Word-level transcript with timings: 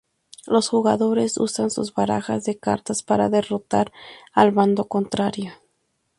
Los 0.47 0.67
jugadores 0.69 1.37
usan 1.37 1.69
sus 1.69 1.93
barajas 1.93 2.43
de 2.45 2.57
cartas 2.57 3.03
para 3.03 3.29
derrotar 3.29 3.91
al 4.33 4.49
bando 4.51 4.87
contrario. 4.87 5.53